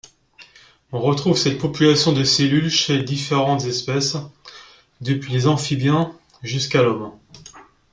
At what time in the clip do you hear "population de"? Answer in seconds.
1.59-2.23